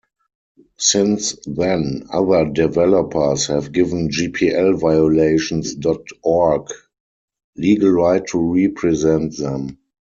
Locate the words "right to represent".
7.91-9.37